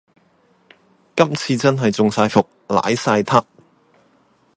[1.15, 3.43] 今次真係中晒伏，瀨晒撻